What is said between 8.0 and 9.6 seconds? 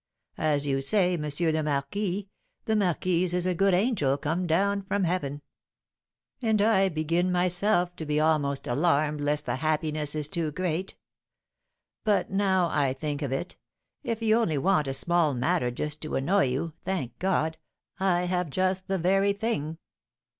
be almost alarmed lest the